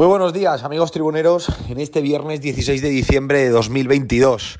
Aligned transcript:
Muy 0.00 0.06
buenos 0.06 0.32
días, 0.32 0.64
amigos 0.64 0.92
tribuneros, 0.92 1.48
en 1.68 1.78
este 1.78 2.00
viernes 2.00 2.40
16 2.40 2.80
de 2.80 2.88
diciembre 2.88 3.40
de 3.40 3.50
2022. 3.50 4.58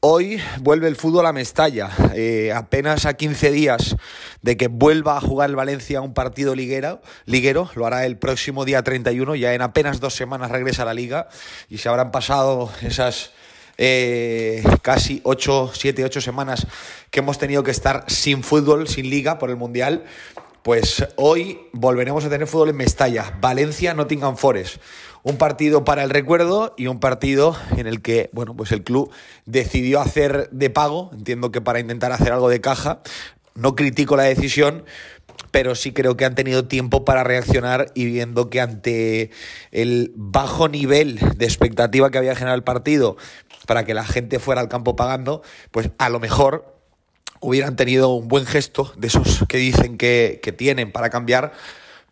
Hoy 0.00 0.40
vuelve 0.62 0.88
el 0.88 0.96
fútbol 0.96 1.26
a 1.26 1.34
Mestalla, 1.34 1.90
eh, 2.14 2.54
apenas 2.54 3.04
a 3.04 3.12
15 3.12 3.50
días 3.50 3.96
de 4.40 4.56
que 4.56 4.68
vuelva 4.68 5.18
a 5.18 5.20
jugar 5.20 5.50
el 5.50 5.56
Valencia 5.56 6.00
un 6.00 6.14
partido 6.14 6.54
liguero, 6.54 7.02
liguero, 7.26 7.68
lo 7.74 7.84
hará 7.84 8.06
el 8.06 8.16
próximo 8.16 8.64
día 8.64 8.82
31, 8.82 9.34
ya 9.34 9.52
en 9.52 9.60
apenas 9.60 10.00
dos 10.00 10.14
semanas 10.14 10.50
regresa 10.50 10.84
a 10.84 10.86
la 10.86 10.94
liga 10.94 11.28
y 11.68 11.76
se 11.76 11.90
habrán 11.90 12.10
pasado 12.10 12.70
esas 12.80 13.32
eh, 13.76 14.64
casi 14.80 15.20
8, 15.22 15.72
7, 15.74 16.02
8 16.02 16.20
semanas 16.22 16.66
que 17.10 17.20
hemos 17.20 17.36
tenido 17.36 17.62
que 17.62 17.72
estar 17.72 18.06
sin 18.06 18.42
fútbol, 18.42 18.88
sin 18.88 19.10
liga 19.10 19.38
por 19.38 19.50
el 19.50 19.56
Mundial 19.56 20.06
pues 20.68 21.02
hoy 21.16 21.60
volveremos 21.72 22.26
a 22.26 22.28
tener 22.28 22.46
fútbol 22.46 22.68
en 22.68 22.76
Mestalla, 22.76 23.38
Valencia, 23.40 23.94
Nottingham 23.94 24.36
Forest. 24.36 24.76
Un 25.22 25.38
partido 25.38 25.82
para 25.82 26.04
el 26.04 26.10
recuerdo 26.10 26.74
y 26.76 26.88
un 26.88 27.00
partido 27.00 27.56
en 27.78 27.86
el 27.86 28.02
que, 28.02 28.28
bueno, 28.34 28.54
pues 28.54 28.70
el 28.72 28.84
club 28.84 29.10
decidió 29.46 29.98
hacer 29.98 30.50
de 30.50 30.68
pago, 30.68 31.08
entiendo 31.14 31.50
que 31.52 31.62
para 31.62 31.80
intentar 31.80 32.12
hacer 32.12 32.34
algo 32.34 32.50
de 32.50 32.60
caja. 32.60 33.00
No 33.54 33.74
critico 33.76 34.14
la 34.14 34.24
decisión, 34.24 34.84
pero 35.52 35.74
sí 35.74 35.92
creo 35.92 36.18
que 36.18 36.26
han 36.26 36.34
tenido 36.34 36.68
tiempo 36.68 37.02
para 37.02 37.24
reaccionar 37.24 37.90
y 37.94 38.04
viendo 38.04 38.50
que 38.50 38.60
ante 38.60 39.30
el 39.70 40.12
bajo 40.16 40.68
nivel 40.68 41.18
de 41.38 41.46
expectativa 41.46 42.10
que 42.10 42.18
había 42.18 42.34
generado 42.34 42.56
el 42.56 42.64
partido 42.64 43.16
para 43.66 43.86
que 43.86 43.94
la 43.94 44.04
gente 44.04 44.38
fuera 44.38 44.60
al 44.60 44.68
campo 44.68 44.96
pagando, 44.96 45.40
pues 45.70 45.88
a 45.96 46.10
lo 46.10 46.20
mejor 46.20 46.77
hubieran 47.40 47.76
tenido 47.76 48.10
un 48.10 48.28
buen 48.28 48.46
gesto 48.46 48.92
de 48.96 49.08
esos 49.08 49.44
que 49.48 49.58
dicen 49.58 49.98
que, 49.98 50.40
tienen 50.56 50.92
para 50.92 51.10
cambiar 51.10 51.52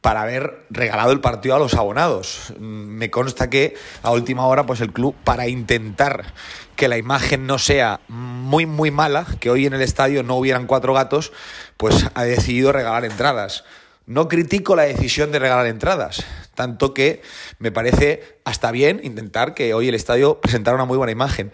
para 0.00 0.22
haber 0.22 0.64
regalado 0.70 1.10
el 1.10 1.20
partido 1.20 1.56
a 1.56 1.58
los 1.58 1.74
abonados. 1.74 2.52
Mm, 2.58 2.62
me 2.62 3.10
consta 3.10 3.50
que 3.50 3.74
a 4.02 4.12
última 4.12 4.46
hora, 4.46 4.64
pues 4.64 4.80
el 4.80 4.92
club, 4.92 5.16
para 5.24 5.48
intentar 5.48 6.32
que 6.76 6.86
la 6.86 6.96
imagen 6.96 7.46
no 7.46 7.58
sea 7.58 8.00
muy, 8.06 8.66
muy 8.66 8.92
mala, 8.92 9.26
que 9.40 9.50
hoy 9.50 9.66
en 9.66 9.72
el 9.72 9.82
estadio 9.82 10.22
no 10.22 10.36
hubieran 10.36 10.66
cuatro 10.66 10.94
gatos, 10.94 11.32
pues 11.76 12.06
ha 12.14 12.22
decidido 12.22 12.70
regalar 12.70 13.04
entradas. 13.04 13.64
No 14.06 14.28
critico 14.28 14.76
la 14.76 14.84
decisión 14.84 15.32
de 15.32 15.40
regalar 15.40 15.66
entradas, 15.66 16.24
tanto 16.54 16.94
que 16.94 17.22
me 17.58 17.72
parece 17.72 18.38
hasta 18.44 18.70
bien 18.70 19.00
intentar 19.02 19.54
que 19.54 19.74
hoy 19.74 19.88
el 19.88 19.96
estadio 19.96 20.40
presentara 20.40 20.76
una 20.76 20.84
muy 20.84 20.96
buena 20.96 21.10
imagen. 21.10 21.50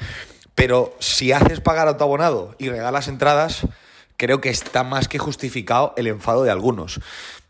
Pero 0.54 0.94
si 0.98 1.32
haces 1.32 1.60
pagar 1.60 1.88
a 1.88 1.96
tu 1.96 2.04
abonado 2.04 2.54
y 2.58 2.68
regalas 2.68 3.08
entradas, 3.08 3.66
creo 4.16 4.40
que 4.40 4.50
está 4.50 4.84
más 4.84 5.08
que 5.08 5.18
justificado 5.18 5.94
el 5.96 6.06
enfado 6.06 6.44
de 6.44 6.50
algunos. 6.50 7.00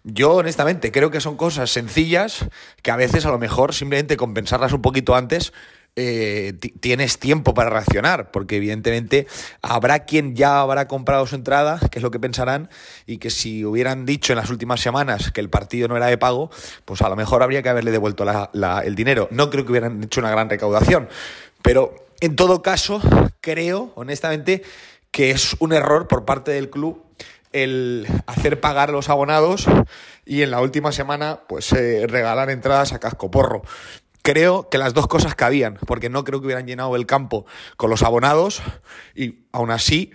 Yo 0.05 0.33
honestamente 0.35 0.91
creo 0.91 1.11
que 1.11 1.21
son 1.21 1.37
cosas 1.37 1.71
sencillas 1.71 2.47
que 2.83 2.91
a 2.91 2.97
veces 2.97 3.25
a 3.25 3.31
lo 3.31 3.39
mejor 3.39 3.75
simplemente 3.75 4.17
compensarlas 4.17 4.73
un 4.73 4.83
poquito 4.83 5.15
antes 5.15 5.53
eh, 5.95 6.55
tienes 6.81 7.19
tiempo 7.19 7.53
para 7.53 7.69
reaccionar, 7.69 8.31
porque 8.31 8.57
evidentemente 8.57 9.27
habrá 9.61 10.07
quien 10.07 10.35
ya 10.35 10.61
habrá 10.61 10.89
comprado 10.89 11.27
su 11.27 11.35
entrada, 11.35 11.79
que 11.91 11.99
es 11.99 12.03
lo 12.03 12.11
que 12.11 12.19
pensarán, 12.19 12.71
y 13.05 13.19
que 13.19 13.29
si 13.29 13.67
hubieran 13.67 14.07
dicho 14.07 14.33
en 14.33 14.39
las 14.39 14.49
últimas 14.49 14.81
semanas 14.81 15.31
que 15.33 15.43
el 15.43 15.51
partido 15.51 15.89
no 15.89 15.97
era 15.99 16.07
de 16.07 16.17
pago, 16.17 16.51
pues 16.87 17.03
a 17.03 17.11
lo 17.11 17.17
mejor 17.17 17.43
habría 17.43 17.63
que 17.63 17.69
haberle 17.69 17.91
devuelto 17.91 18.25
el 18.83 18.95
dinero. 18.95 19.29
No 19.31 19.51
creo 19.51 19.67
que 19.67 19.73
hubieran 19.73 20.03
hecho 20.03 20.21
una 20.21 20.31
gran 20.31 20.49
recaudación, 20.49 21.11
pero 21.61 21.95
en 22.23 22.37
todo 22.37 22.63
caso, 22.63 23.03
creo, 23.41 23.91
honestamente, 23.97 24.63
que 25.11 25.33
es 25.33 25.57
un 25.59 25.73
error 25.73 26.07
por 26.07 26.25
parte 26.25 26.53
del 26.53 26.71
club 26.71 27.05
el 27.51 28.07
hacer 28.29 28.61
pagar 28.61 28.91
a 28.91 28.93
los 28.93 29.09
abonados 29.09 29.67
y 30.25 30.43
en 30.43 30.53
la 30.53 30.61
última 30.61 30.93
semana 30.93 31.41
pues 31.49 31.73
eh, 31.73 32.07
regalar 32.07 32.49
entradas 32.49 32.93
a 32.93 33.01
casco 33.01 33.29
porro. 33.29 33.63
Creo 34.23 34.69
que 34.69 34.79
las 34.79 34.95
dos 34.95 35.09
cosas 35.09 35.35
cabían, 35.35 35.81
porque 35.85 36.11
no 36.11 36.23
creo 36.23 36.41
que 36.41 36.47
hubieran 36.47 36.69
llenado 36.69 36.95
el 36.95 37.07
campo 37.07 37.45
con 37.77 37.91
los 37.91 38.05
abonados 38.05 38.63
y 39.17 39.41
aún 39.51 39.73
así 39.73 40.13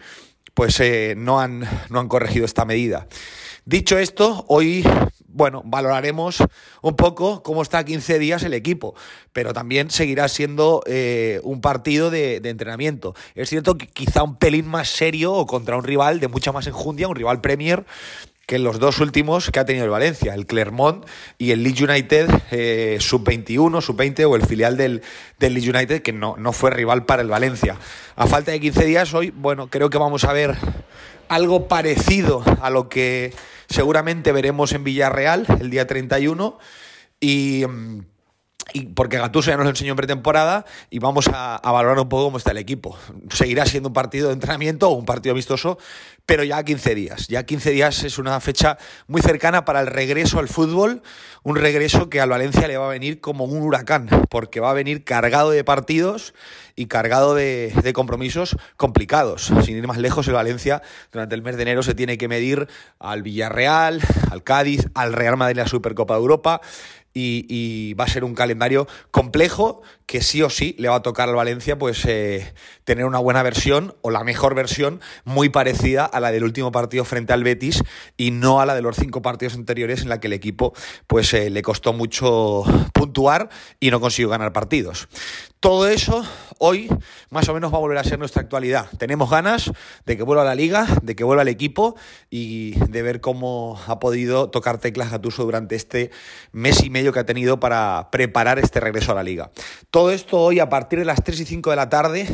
pues 0.53 0.79
eh, 0.79 1.13
no, 1.17 1.41
han, 1.41 1.67
no 1.89 1.99
han 1.99 2.07
corregido 2.07 2.45
esta 2.45 2.63
medida. 2.63 3.07
Dicho 3.67 3.97
esto, 3.97 4.45
hoy 4.47 4.81
bueno, 5.27 5.61
valoraremos 5.65 6.41
un 6.81 6.95
poco 6.95 7.43
cómo 7.43 7.61
está 7.61 7.79
a 7.79 7.83
15 7.83 8.17
días 8.17 8.43
el 8.43 8.53
equipo, 8.53 8.95
pero 9.33 9.51
también 9.51 9.91
seguirá 9.91 10.29
siendo 10.29 10.81
eh, 10.85 11.41
un 11.43 11.59
partido 11.59 12.09
de, 12.09 12.37
entrenamiento. 12.37 13.13
Es 13.35 13.49
cierto 13.49 13.77
que 13.77 13.87
quizá 13.87 14.23
un 14.23 14.37
pelín 14.37 14.67
más 14.67 14.87
serio 14.87 15.33
o 15.33 15.45
contra 15.45 15.75
un 15.75 15.83
rival 15.83 16.21
de 16.21 16.29
mucha 16.29 16.53
más 16.53 16.65
enjundia, 16.65 17.09
un 17.09 17.17
rival 17.17 17.41
Premier, 17.41 17.85
que 18.45 18.57
los 18.57 18.79
dos 18.79 19.01
últimos 19.01 19.51
que 19.51 19.59
ha 19.59 19.65
tenido 19.65 19.83
el 19.83 19.91
Valencia, 19.91 20.33
el 20.33 20.45
Clermont 20.45 21.05
y 21.37 21.51
el 21.51 21.61
Leeds 21.61 21.81
United 21.81 22.29
eh, 22.51 22.99
sub-21, 23.01 23.81
sub-20 23.81 24.31
o 24.31 24.37
el 24.37 24.45
filial 24.45 24.77
del, 24.77 25.01
del 25.39 25.55
Leeds 25.55 25.67
United, 25.67 26.01
que 26.01 26.13
no, 26.13 26.37
no 26.37 26.53
fue 26.53 26.71
rival 26.71 27.03
para 27.03 27.21
el 27.21 27.27
Valencia. 27.27 27.75
A 28.15 28.27
falta 28.27 28.51
de 28.51 28.61
15 28.61 28.85
días 28.85 29.13
hoy, 29.13 29.31
bueno, 29.31 29.69
creo 29.69 29.89
que 29.89 29.97
vamos 29.97 30.23
a 30.23 30.31
ver 30.31 30.55
algo 31.27 31.67
parecido 31.67 32.43
a 32.61 32.69
lo 32.69 32.89
que 32.89 33.33
seguramente 33.69 34.31
veremos 34.31 34.71
en 34.73 34.83
Villarreal 34.83 35.45
el 35.59 35.69
día 35.69 35.87
31 35.87 36.57
y... 37.19 37.65
Y 38.73 38.81
porque 38.87 39.17
Gatuso 39.17 39.49
ya 39.49 39.55
nos 39.55 39.63
lo 39.63 39.69
enseñó 39.69 39.91
en 39.91 39.97
pretemporada 39.97 40.65
y 40.89 40.99
vamos 40.99 41.29
a, 41.29 41.55
a, 41.55 41.71
valorar 41.71 41.99
un 41.99 42.09
poco 42.09 42.25
cómo 42.25 42.37
está 42.37 42.51
el 42.51 42.57
equipo. 42.57 42.97
Seguirá 43.31 43.65
siendo 43.65 43.89
un 43.89 43.93
partido 43.93 44.27
de 44.27 44.33
entrenamiento 44.33 44.89
o 44.89 44.93
un 44.93 45.05
partido 45.05 45.33
amistoso, 45.33 45.77
pero 46.25 46.43
ya 46.43 46.61
15 46.63 46.93
días. 46.93 47.27
Ya 47.27 47.43
15 47.43 47.71
días 47.71 48.03
es 48.03 48.17
una 48.17 48.39
fecha 48.41 48.77
muy 49.07 49.21
cercana 49.21 49.63
para 49.63 49.79
el 49.79 49.87
regreso 49.87 50.39
al 50.39 50.49
fútbol, 50.49 51.01
un 51.43 51.55
regreso 51.55 52.09
que 52.09 52.19
al 52.19 52.29
Valencia 52.29 52.67
le 52.67 52.77
va 52.77 52.87
a 52.87 52.89
venir 52.89 53.21
como 53.21 53.45
un 53.45 53.61
huracán, 53.61 54.09
porque 54.29 54.59
va 54.59 54.71
a 54.71 54.73
venir 54.73 55.05
cargado 55.05 55.51
de 55.51 55.63
partidos 55.63 56.33
y 56.75 56.87
cargado 56.87 57.35
de, 57.35 57.73
de 57.81 57.93
compromisos 57.93 58.57
complicados. 58.75 59.53
Sin 59.63 59.77
ir 59.77 59.87
más 59.87 59.97
lejos, 59.97 60.27
el 60.27 60.33
Valencia 60.33 60.81
durante 61.13 61.35
el 61.35 61.41
mes 61.41 61.55
de 61.55 61.61
enero 61.61 61.83
se 61.83 61.95
tiene 61.95 62.17
que 62.17 62.27
medir 62.27 62.67
al 62.99 63.23
Villarreal, 63.23 64.01
al 64.29 64.43
Cádiz, 64.43 64.87
al 64.93 65.13
Real 65.13 65.37
Madrid 65.37 65.57
en 65.57 65.63
la 65.63 65.69
Supercopa 65.69 66.15
de 66.15 66.19
Europa 66.19 66.61
y, 67.17 67.93
va 67.95 68.05
a 68.05 68.07
ser 68.07 68.23
un 68.23 68.35
calendario 68.35 68.87
complejo 69.11 69.81
que 70.05 70.21
sí 70.21 70.41
o 70.41 70.49
sí 70.49 70.75
le 70.77 70.89
va 70.89 70.95
a 70.95 71.01
tocar 71.01 71.27
al 71.29 71.35
Valencia 71.35 71.77
pues 71.77 72.05
eh, 72.05 72.53
tener 72.83 73.05
una 73.05 73.19
buena 73.19 73.43
versión 73.43 73.95
o 74.01 74.11
la 74.11 74.23
mejor 74.23 74.55
versión 74.55 75.01
muy 75.25 75.49
parecida 75.49 76.05
a 76.05 76.19
la 76.19 76.31
del 76.31 76.43
último 76.43 76.71
partido 76.71 77.03
frente 77.05 77.33
al 77.33 77.43
Betis 77.43 77.83
y 78.15 78.31
no 78.31 78.61
a 78.61 78.65
la 78.65 78.75
de 78.75 78.81
los 78.81 78.95
cinco 78.95 79.21
partidos 79.21 79.55
anteriores 79.55 80.01
en 80.01 80.09
la 80.09 80.19
que 80.19 80.27
el 80.27 80.33
equipo 80.33 80.73
pues 81.07 81.33
eh, 81.33 81.49
le 81.49 81.61
costó 81.61 81.93
mucho 81.93 82.63
puntuar 82.93 83.49
y 83.79 83.91
no 83.91 83.99
consiguió 83.99 84.29
ganar 84.29 84.53
partidos. 84.53 85.07
Todo 85.59 85.87
eso 85.87 86.23
hoy 86.59 86.89
más 87.29 87.47
o 87.49 87.53
menos 87.53 87.73
va 87.73 87.77
a 87.77 87.81
volver 87.81 87.97
a 87.97 88.03
ser 88.03 88.19
nuestra 88.19 88.41
actualidad. 88.41 88.87
Tenemos 88.97 89.29
ganas 89.29 89.71
de 90.05 90.17
que 90.17 90.23
vuelva 90.23 90.43
la 90.43 90.55
liga, 90.55 90.87
de 91.01 91.15
que 91.15 91.23
vuelva 91.23 91.41
el 91.41 91.47
equipo 91.47 91.95
y 92.29 92.79
de 92.89 93.01
ver 93.01 93.21
cómo 93.21 93.79
ha 93.87 93.99
podido 93.99 94.49
tocar 94.49 94.77
teclas 94.79 95.11
Gatuso 95.11 95.43
durante 95.43 95.75
este 95.75 96.11
mes 96.51 96.83
y 96.83 96.89
medio 96.89 97.13
que 97.13 97.19
ha 97.19 97.25
tenido 97.25 97.59
para 97.59 98.09
preparar 98.11 98.59
este 98.59 98.79
regreso 98.79 99.11
a 99.11 99.15
la 99.15 99.23
liga. 99.23 99.51
Todo 99.91 100.11
esto 100.11 100.39
hoy 100.39 100.59
a 100.59 100.69
partir 100.69 100.99
de 100.99 101.05
las 101.05 101.23
3 101.23 101.39
y 101.39 101.45
5 101.45 101.69
de 101.69 101.75
la 101.75 101.89
tarde 101.89 102.27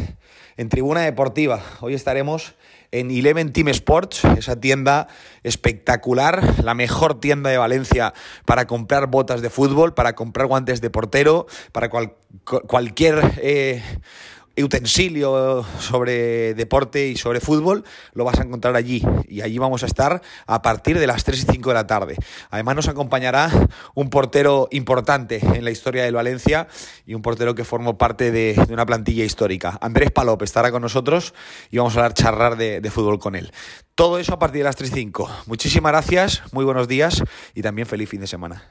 en 0.58 0.70
Tribuna 0.70 1.02
Deportiva. 1.02 1.62
Hoy 1.82 1.94
estaremos 1.94 2.56
en 2.94 3.10
Eleven 3.10 3.52
Team 3.52 3.70
Sports, 3.70 4.24
esa 4.38 4.60
tienda 4.60 5.08
espectacular, 5.42 6.64
la 6.64 6.76
mejor 6.76 7.20
tienda 7.20 7.50
de 7.50 7.58
Valencia 7.58 8.14
para 8.46 8.68
comprar 8.68 9.08
botas 9.08 9.42
de 9.42 9.50
fútbol, 9.50 9.96
para 9.96 10.14
comprar 10.14 10.46
guantes 10.46 10.80
de 10.80 10.92
portero, 10.92 11.48
para 11.72 11.90
cualquier 11.90 13.40
eh, 13.42 13.82
utensilio 14.62 15.66
sobre 15.80 16.54
deporte 16.54 17.08
y 17.08 17.16
sobre 17.16 17.40
fútbol, 17.40 17.84
lo 18.14 18.24
vas 18.24 18.40
a 18.40 18.44
encontrar 18.44 18.76
allí. 18.76 19.02
Y 19.28 19.42
allí 19.42 19.58
vamos 19.58 19.82
a 19.84 19.88
estar 19.88 20.22
a 20.46 20.62
partir 20.62 21.00
de 21.00 21.08
las 21.08 21.24
3 21.24 21.44
y 21.44 21.52
5 21.54 21.70
de 21.70 21.74
la 21.74 21.88
tarde. 21.88 22.16
Además 22.52 22.76
nos 22.76 22.88
acompañará 22.88 23.50
un 23.96 24.10
portero 24.10 24.68
importante 24.72 25.40
en 25.44 25.64
la 25.64 25.72
historia 25.72 26.04
del 26.04 26.14
Valencia 26.14 26.68
y 27.06 27.16
un 27.16 27.22
portero 27.24 27.56
que 27.56 27.64
formó 27.64 27.98
parte 27.98 28.32
de, 28.32 28.64
una 28.70 28.86
plantilla 28.86 29.24
histórica. 29.24 29.80
Andrés 29.82 30.12
Palop 30.12 30.42
estará 30.44 30.72
con 30.72 30.82
nosotros 30.82 31.34
y 31.72 31.78
vamos 31.78 31.96
a 31.96 32.00
hablar 32.00 32.14
charrar 32.14 32.58
de, 32.58 32.82
de 32.82 32.92
fútbol 32.92 33.18
con 33.18 33.36
él. 33.36 33.52
Todo 33.96 34.20
eso 34.20 34.34
a 34.34 34.40
partir 34.40 34.60
de 34.60 34.66
las 34.66 34.76
3 34.76 34.92
y 34.92 34.94
5. 34.94 35.30
Muchísimas 35.48 35.92
gracias, 35.92 36.44
muy 36.52 36.66
buenos 36.66 36.88
días 36.88 37.24
y 37.56 37.62
también 37.62 37.88
feliz 37.88 38.10
fin 38.10 38.22
de 38.22 38.28
semana. 38.28 38.64